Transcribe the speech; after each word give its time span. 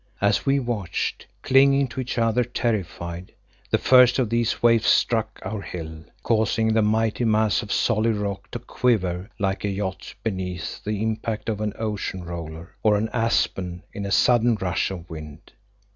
As 0.19 0.47
we 0.47 0.59
watched, 0.59 1.27
clinging 1.43 1.87
to 1.89 1.99
each 2.01 2.17
other 2.17 2.43
terrified, 2.43 3.33
the 3.69 3.77
first 3.77 4.17
of 4.17 4.31
these 4.31 4.63
waves 4.63 4.87
struck 4.87 5.39
our 5.43 5.61
hill, 5.61 6.03
causing 6.23 6.73
the 6.73 6.81
mighty 6.81 7.23
mass 7.23 7.61
of 7.61 7.71
solid 7.71 8.15
rock 8.15 8.49
to 8.49 8.57
quiver 8.57 9.29
like 9.37 9.63
a 9.63 9.69
yacht 9.69 10.15
beneath 10.23 10.83
the 10.83 11.03
impact 11.03 11.49
of 11.49 11.61
an 11.61 11.73
ocean 11.77 12.23
roller, 12.23 12.73
or 12.81 12.95
an 12.97 13.09
aspen 13.13 13.83
in 13.93 14.07
a 14.07 14.11
sudden 14.11 14.55
rush 14.55 14.89
of 14.89 15.07
wind. 15.07 15.51